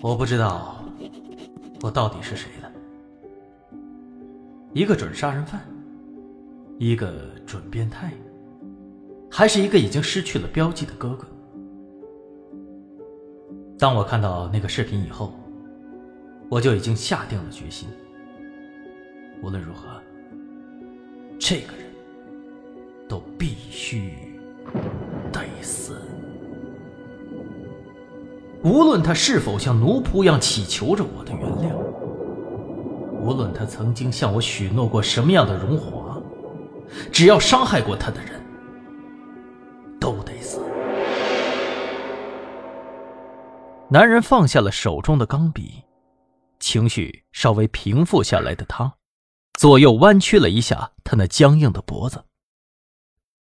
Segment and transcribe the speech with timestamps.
[0.00, 0.84] 我不知道
[1.82, 2.70] 我到底是谁了，
[4.72, 5.60] 一个准杀人犯，
[6.78, 7.12] 一个
[7.46, 8.12] 准变态，
[9.30, 11.26] 还是一个已经失去了标记的哥哥。
[13.78, 15.34] 当我看到那个视频以后，
[16.48, 17.88] 我就已经下定了决心，
[19.42, 20.00] 无论如何，
[21.38, 21.86] 这个人
[23.08, 24.14] 都必须
[28.66, 31.72] 无论他是否像奴仆一样祈求着我的原谅，
[33.20, 36.20] 无论他曾经向我许诺过什么样的荣华，
[37.12, 38.44] 只要伤害过他的人，
[40.00, 40.60] 都得死。
[43.88, 45.84] 男人放下了手中的钢笔，
[46.58, 48.94] 情绪稍微平复下来的他，
[49.54, 52.24] 左右弯曲了一下他那僵硬的脖子。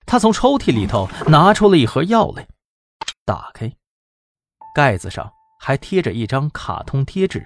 [0.04, 2.48] 他从抽屉里头拿出了一盒药来，
[3.24, 3.72] 打开。
[4.76, 7.42] 盖子上还贴着一张卡通贴纸，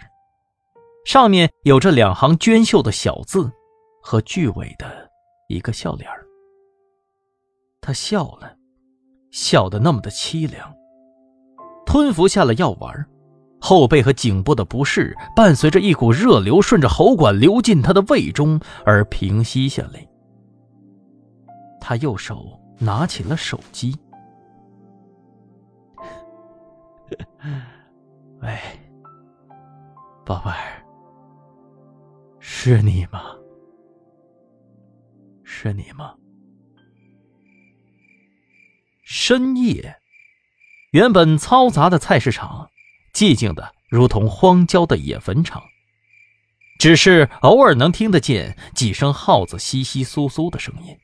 [1.06, 3.48] 上面有着两行娟秀的小字
[4.02, 5.08] 和句尾的
[5.46, 6.10] 一个笑脸
[7.80, 8.56] 他笑了，
[9.30, 10.74] 笑得那么的凄凉。
[11.86, 13.06] 吞服下了药丸，
[13.60, 20.04] 后背和颈部的不适伴随着一股热流顺着喉管流进他的胃中而平息下来。
[21.80, 23.96] 他右手拿起了手机。
[28.40, 28.58] 喂，
[30.24, 30.84] 宝贝儿，
[32.38, 33.22] 是你吗？
[35.44, 36.14] 是你吗？
[39.02, 39.96] 深夜，
[40.92, 42.70] 原本嘈杂的菜市场，
[43.12, 45.62] 寂静的如同荒郊的野坟场，
[46.78, 50.96] 只是偶尔能听得见几声耗子窸窸窣窣的声音。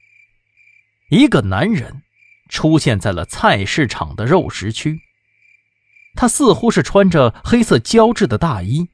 [1.10, 2.02] 一个男人
[2.48, 5.00] 出现在了菜市场的肉食区。
[6.16, 8.88] 他似乎是穿着黑色胶质的大衣，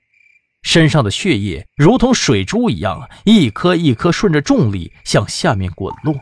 [0.62, 6.15] 身上的血液如同水珠一样，一颗一颗顺着重力向下面滚落，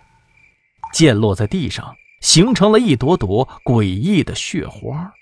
[0.92, 5.12] 溅落在地上，形成了一朵朵诡异的血花。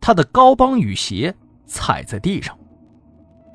[0.00, 2.58] 他的高帮雨鞋踩在地上，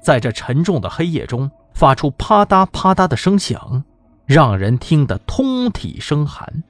[0.02, 3.84] 在这沉重的黑夜中发出啪嗒啪嗒的声响，
[4.26, 6.64] 让人听得通体生寒。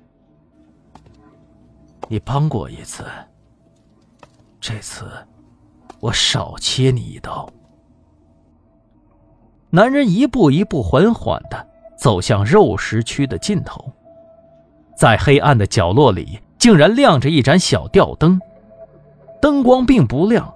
[2.10, 3.06] 你帮过一次。
[4.70, 5.06] 这次，
[6.02, 7.50] 我少切你一刀。
[9.70, 11.66] 男人一步一步缓缓的
[11.98, 13.90] 走向肉食区的尽头，
[14.94, 18.38] 在黑暗的角落里，竟然亮着一盏小吊灯。
[19.42, 20.54] 灯光并不亮，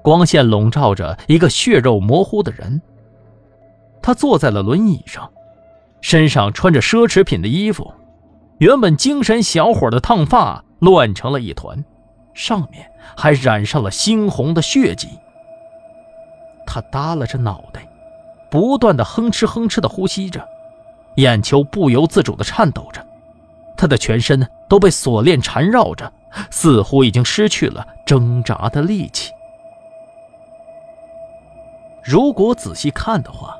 [0.00, 2.80] 光线笼罩着一个血肉模糊的人。
[4.00, 5.28] 他坐在了轮椅上，
[6.00, 7.92] 身上穿着奢侈品的衣服，
[8.58, 11.84] 原本精神小伙的烫发乱成了一团。
[12.34, 15.08] 上面还染上了猩红的血迹。
[16.66, 17.86] 他耷拉着脑袋，
[18.50, 20.46] 不断的哼哧哼哧的呼吸着，
[21.16, 23.04] 眼球不由自主的颤抖着，
[23.76, 26.12] 他的全身都被锁链缠绕着，
[26.50, 29.32] 似乎已经失去了挣扎的力气。
[32.04, 33.56] 如果仔细看的话，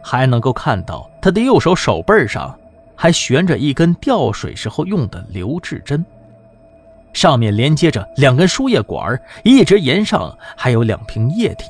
[0.00, 2.56] 还能够看到他的右手手背上
[2.94, 6.04] 还悬着一根吊水时候用的留置针。
[7.16, 11.64] 上面连接着两根输液管，一直沿上还有两瓶液体。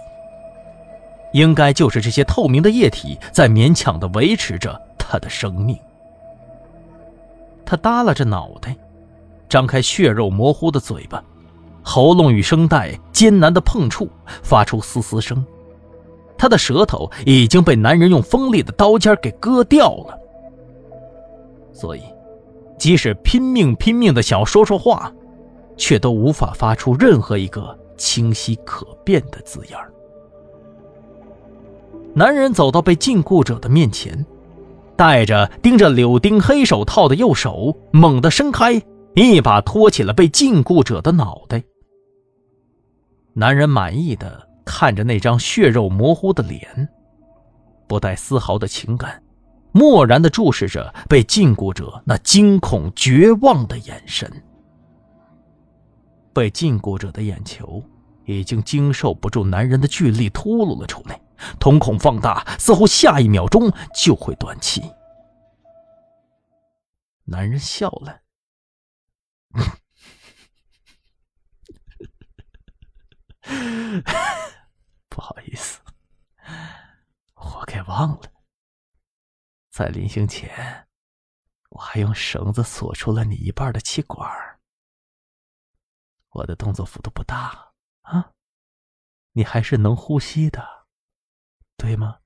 [1.32, 5.78] 应该就是这些透明的液体在勉强的维持着他的生命。
[7.64, 8.74] 他耷拉着脑袋，
[9.48, 11.22] 张开血肉模糊的嘴巴，
[11.80, 14.08] 喉咙与声带艰难的碰触，
[14.42, 15.46] 发出嘶嘶声。
[16.36, 20.18] 他的舌头已经被男人用锋利的刀尖给割掉了，
[21.72, 22.02] 所以，
[22.76, 25.12] 即使拼命拼命的想说说话。
[25.76, 29.78] 却都无法发出任何一个清晰可辨的字眼
[32.14, 34.24] 男人走到被禁锢者的面前，
[34.96, 38.82] 戴着钉着柳钉黑手套的右手猛地伸开，
[39.14, 41.62] 一把托起了被禁锢者的脑袋。
[43.34, 46.88] 男人满意的看着那张血肉模糊的脸，
[47.86, 49.22] 不带丝毫的情感，
[49.72, 54.30] 漠然的注视着被禁锢者那惊恐绝望的眼神。
[56.36, 57.82] 被禁锢者的眼球
[58.26, 61.18] 已经经受不住男人的巨力，秃噜了出来，
[61.58, 64.82] 瞳孔放大，似乎下一秒钟就会断气。
[67.24, 68.20] 男人笑了
[75.08, 75.80] ：“不好意思，
[77.36, 78.20] 我给忘了，
[79.70, 80.86] 在临行前，
[81.70, 84.30] 我还用绳子锁住了你一半的气管。”
[86.36, 87.72] 我的动作幅度不大
[88.02, 88.32] 啊。
[89.32, 90.86] 你还是能呼吸的，
[91.76, 92.20] 对吗？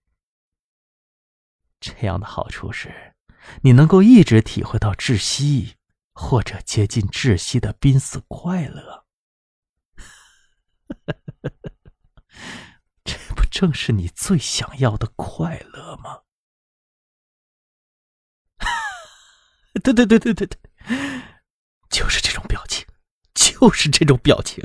[1.81, 3.15] 这样的好处是，
[3.63, 5.77] 你能够一直体会到窒息
[6.13, 9.07] 或者接近窒息的濒死快乐。
[13.05, 16.23] 这不正是你最想要的快乐吗？
[19.83, 20.59] 对对对对对对，
[21.89, 22.80] 就是这种表情，
[23.61, 24.65] 就是这种表情，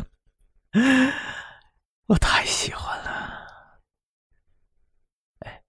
[2.08, 3.82] 我太喜欢了。
[5.40, 5.62] 哎，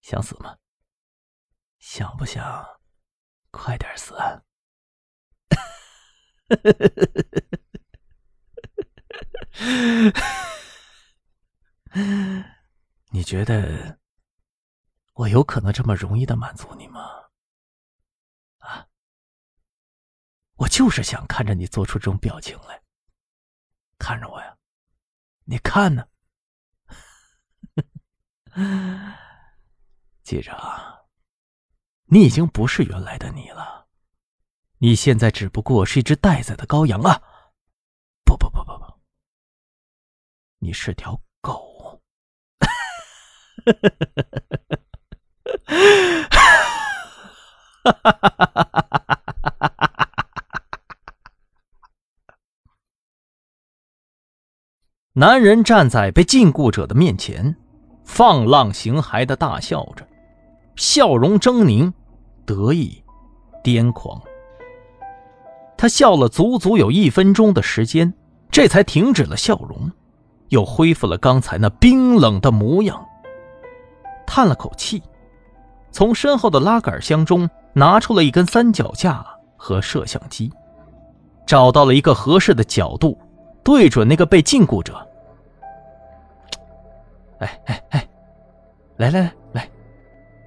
[0.00, 0.58] 想死吗？
[1.78, 2.66] 想不想
[3.52, 4.16] 快点死？
[13.12, 14.00] 你觉得
[15.12, 17.21] 我有可能这么容易的满足你吗？
[20.62, 22.80] 我就是想看着你做出这种表情来，
[23.98, 24.56] 看着我呀，
[25.44, 26.06] 你看呢？
[30.22, 31.02] 记着啊，
[32.04, 33.88] 你已经不是原来的你了，
[34.78, 37.20] 你现在只不过是一只待宰的羔羊啊！
[38.24, 39.00] 不不不不不，
[40.58, 42.00] 你是条狗！
[47.84, 48.41] 哈哈哈哈哈！
[55.22, 57.54] 男人站在被禁锢者的面前，
[58.02, 60.04] 放浪形骸的大笑着，
[60.74, 61.92] 笑容狰狞、
[62.44, 63.00] 得意、
[63.62, 64.20] 癫狂。
[65.76, 68.12] 他笑了足足有一分钟的时间，
[68.50, 69.88] 这才停止了笑容，
[70.48, 73.06] 又恢复了刚才那冰冷的模样。
[74.26, 75.00] 叹了口气，
[75.92, 77.48] 从身后的拉杆箱中。
[77.74, 79.24] 拿出了一根三脚架
[79.56, 80.52] 和摄像机，
[81.46, 83.16] 找到了一个合适的角度，
[83.62, 85.08] 对准那个被禁锢者。
[87.42, 88.08] 哎哎哎，
[88.98, 89.68] 来来来来，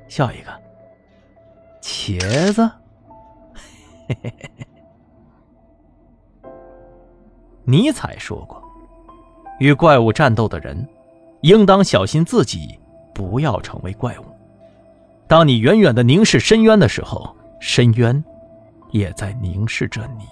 [0.08, 0.52] 笑一个，
[1.82, 2.66] 茄子。
[4.08, 4.66] 嘿嘿嘿嘿。
[7.66, 8.64] 尼采说过，
[9.60, 10.88] 与怪物战斗的人，
[11.42, 12.80] 应当小心自己
[13.14, 14.24] 不要成为怪物。
[15.28, 18.24] 当你远远的凝视深渊的时候，深渊
[18.92, 20.26] 也在凝视着你。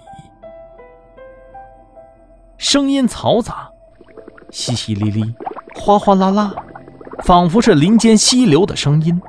[2.56, 3.68] 声音嘈杂，
[4.50, 5.34] 淅淅沥沥，
[5.74, 6.54] 哗哗啦啦，
[7.24, 9.20] 仿佛是林间溪流的声音。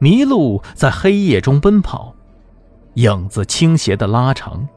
[0.00, 2.14] 麋鹿在黑夜中奔跑，
[2.94, 4.68] 影子倾斜的拉长，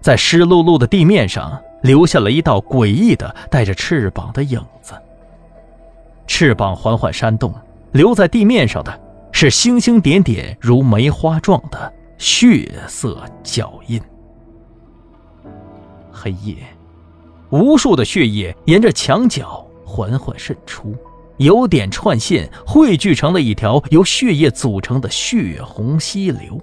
[0.00, 4.94] 在湿漉漉的地面上留下了一道诡异的带着翅膀的影子。
[6.26, 7.54] 翅膀缓缓扇动，
[7.92, 9.00] 留在地面上的。
[9.36, 14.00] 是星星点点如梅花状的血色脚印。
[16.12, 16.54] 黑夜，
[17.50, 20.92] 无数的血液沿着墙角缓缓渗出，
[21.36, 26.60] 由点串线汇聚成了一条由血液组成的血红溪流。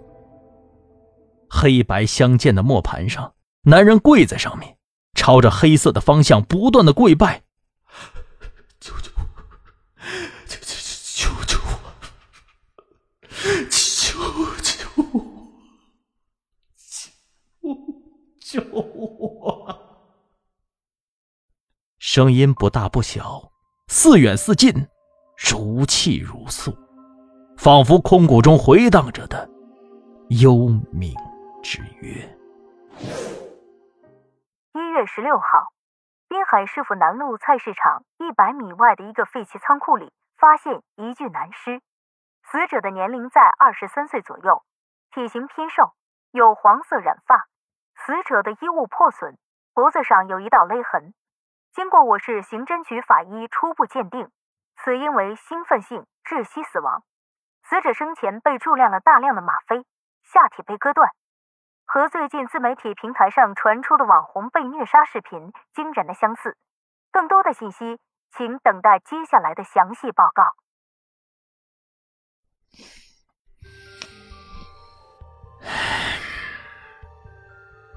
[1.50, 4.75] 黑白相间的磨盘上，男人跪在上面，
[5.16, 7.42] 朝着黑色的方向不断的跪拜。
[18.42, 19.61] 救我！
[22.13, 23.53] 声音不大不小，
[23.88, 24.89] 似远似近，
[25.38, 26.75] 如泣如诉，
[27.58, 29.48] 仿佛空谷中回荡着的
[30.27, 30.51] 幽
[30.91, 31.15] 冥
[31.63, 32.12] 之约。
[34.74, 35.72] 一月十六号，
[36.27, 41.80] 滨海市府南路菜市场一百米外的一个废弃仓库里，发现一具男尸，
[42.44, 44.63] 死者的年龄在二十三岁左右，
[45.15, 45.94] 体型偏瘦，
[46.32, 47.48] 有黄色染发。
[47.96, 49.38] 死者的衣物破损，
[49.74, 51.13] 脖子上有一道勒痕。
[51.74, 54.30] 经过我市刑侦局法医初步鉴定，
[54.75, 57.04] 死因为兴奋性窒息死亡。
[57.63, 59.86] 死者生前被注量了大量的吗啡，
[60.22, 61.10] 下体被割断，
[61.86, 66.58] 和最近自媒体平台上传出的网红被虐杀视频惊人的相似。
[67.10, 68.00] 更多的信息，
[68.36, 70.44] 请等待接下来的详细报告。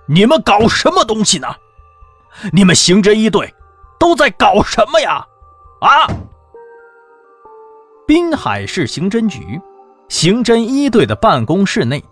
[0.06, 1.48] 你们搞什么东西呢？
[2.52, 3.54] 你们刑侦一队
[4.04, 5.26] 都在搞什么呀？
[5.80, 6.06] 啊！
[8.06, 9.58] 滨海市刑侦局
[10.10, 12.04] 刑侦一队的办公室内，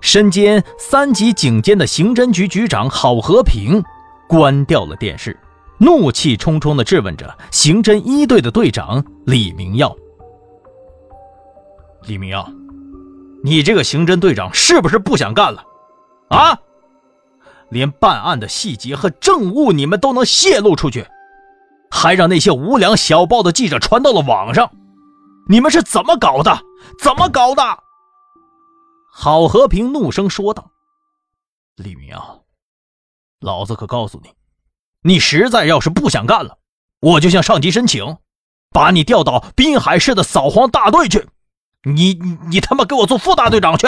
[0.00, 3.84] 身兼三级警监的刑侦局局长郝和平
[4.26, 5.38] 关掉了电视，
[5.76, 9.94] 怒气冲冲的质问着刑侦一队的队长李明耀
[12.08, 12.50] ：“李明耀，
[13.44, 15.62] 你这个刑侦队长是不是不想干了？
[16.28, 16.58] 啊？”
[17.68, 21.06] 连办案的细节和证物你们都能泄露出去，
[21.96, 24.70] 还让那些无良小报的记者传到了网上。
[25.48, 26.60] 你们是怎么搞的？
[27.02, 27.62] 怎么搞的？
[29.10, 30.70] 郝和平怒声说道
[31.76, 32.14] ：“李明，
[33.40, 34.30] 老子可告诉你，
[35.00, 36.58] 你实在要是不想干了，
[37.00, 38.18] 我就向上级申请，
[38.70, 41.26] 把你调到滨海市的扫黄大队去。
[41.82, 42.14] 你
[42.50, 43.86] 你他妈给我做副大队长去！”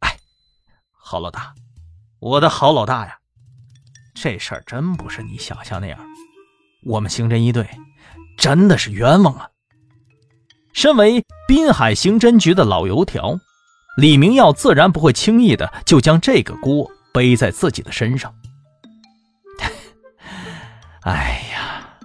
[0.00, 0.16] 哎，
[0.92, 1.54] 郝老大，
[2.20, 3.17] 我的好老大呀，
[4.20, 5.98] 这事儿真不是你想象那样，
[6.82, 7.68] 我们刑侦一队。
[8.36, 9.48] 真的是冤枉啊！
[10.72, 13.36] 身为滨海刑侦局的老油条，
[13.96, 18.32] 李明耀自然不会轻易的就将这个锅背在自己的身上。
[21.02, 21.98] 哎呀，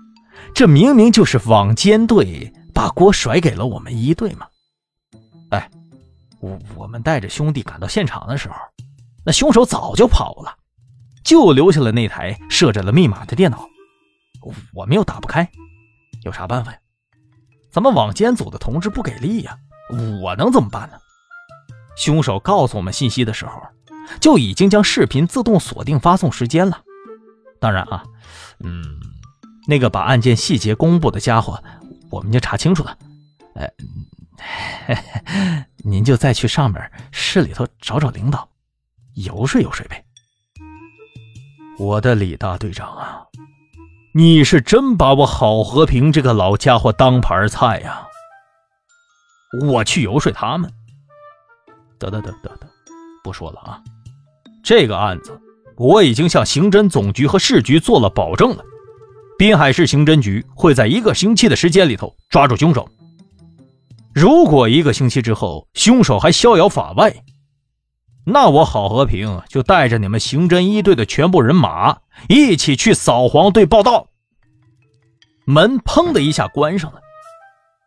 [0.55, 4.47] 这明明就是网监队把锅甩给了我们一队嘛！
[5.51, 5.69] 哎，
[6.39, 8.55] 我我们带着兄弟赶到现场的时候，
[9.23, 10.57] 那凶手早就跑了，
[11.23, 13.67] 就留下了那台设置了密码的电脑，
[14.73, 15.49] 我们又打不开。
[16.23, 16.77] 有啥办法呀？
[17.71, 19.57] 咱们网监组的同志不给力呀，
[20.21, 20.97] 我能怎么办呢？
[21.97, 23.61] 凶手告诉我们信息的时候，
[24.19, 26.81] 就已经将视频自动锁定发送时间了。
[27.59, 28.03] 当然啊，
[28.59, 28.83] 嗯，
[29.67, 31.63] 那个把案件细节公布的家伙，
[32.09, 32.97] 我们就查清楚了。
[33.55, 33.69] 呃，
[35.83, 38.49] 您就再去上面市里头找找领导，
[39.13, 40.03] 游说游说呗。
[41.83, 43.23] 我的李大队长啊！
[44.13, 48.07] 你是真把我郝和平这个老家伙当盘菜呀！
[49.67, 50.71] 我去游说他们。
[51.99, 52.67] 得得得得得，
[53.21, 53.81] 不说了啊！
[54.63, 55.37] 这个案子
[55.75, 58.63] 我已经向刑侦总局和市局做了保证了，
[59.37, 62.87] 滨海市刑侦局会在一个星期的时间里头抓住凶手。
[64.15, 67.13] 如果一个星期之后凶手还逍遥法外，
[68.25, 71.99] 那我郝和平就带着你们刑侦一队的全部人马
[72.29, 74.07] 一起去扫黄队报道。
[75.45, 77.01] 门砰的一下关上了，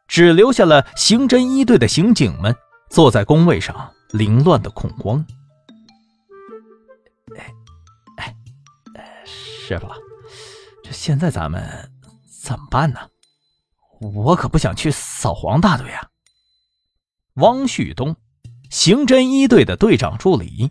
[0.06, 2.54] 只留下了刑侦一队的刑警们
[2.90, 5.24] 坐在工位上凌乱的恐慌。
[7.38, 7.54] 哎
[8.18, 8.36] 哎，
[9.24, 9.88] 师傅，
[10.84, 11.90] 这现在咱们
[12.42, 13.00] 怎么办呢？
[14.00, 16.06] 我可不想去扫黄大队啊。
[17.36, 18.14] 汪旭东。
[18.70, 20.70] 刑侦一队的队长助理，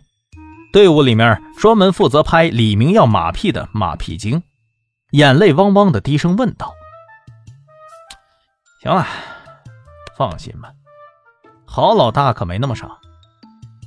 [0.72, 4.42] 队伍里面专门负责拍李明耀马屁的马屁精，
[5.12, 6.72] 眼泪汪汪的低声问道
[8.82, 9.06] ：“行了，
[10.16, 10.70] 放心吧，
[11.64, 12.88] 郝老大可没那么傻。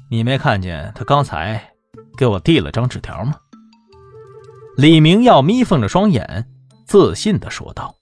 [0.09, 1.73] 你没看见他刚才
[2.17, 3.35] 给我递了张纸条吗？”
[4.75, 6.49] 李明耀眯缝着双眼，
[6.85, 7.93] 自信的说道。